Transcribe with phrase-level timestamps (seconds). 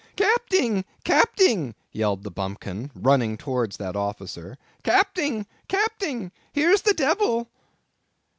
[0.15, 0.83] "Capting!
[1.05, 7.47] Capting!" yelled the bumpkin, running towards that officer; "Capting, Capting, here's the devil."